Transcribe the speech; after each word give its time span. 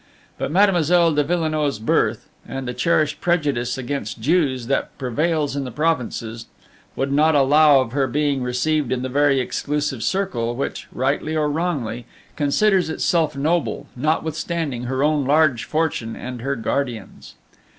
But 0.39 0.49
Mademoiselle 0.51 1.13
de 1.13 1.23
Villenoix's 1.23 1.77
birth, 1.77 2.27
and 2.47 2.67
the 2.67 2.73
cherished 2.73 3.21
prejudice 3.21 3.77
against 3.77 4.19
Jews 4.19 4.65
that 4.65 4.97
prevails 4.97 5.55
in 5.55 5.63
the 5.63 5.69
provinces, 5.69 6.47
would 6.95 7.11
not 7.11 7.35
allow 7.35 7.81
of 7.81 7.91
her 7.91 8.07
being 8.07 8.41
received 8.41 8.91
in 8.91 9.03
the 9.03 9.09
very 9.09 9.39
exclusive 9.39 10.01
circle 10.01 10.55
which, 10.55 10.87
rightly 10.91 11.35
or 11.37 11.51
wrongly, 11.51 12.07
considers 12.35 12.89
itself 12.89 13.35
noble, 13.37 13.85
notwithstanding 13.95 14.85
her 14.85 15.03
own 15.03 15.23
large 15.23 15.65
fortune 15.65 16.15
and 16.15 16.41
her 16.41 16.55
guardian's. 16.55 17.35